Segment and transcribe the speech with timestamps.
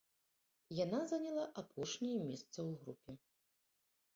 [0.77, 3.11] Яна заняла апошняе месца ў групе.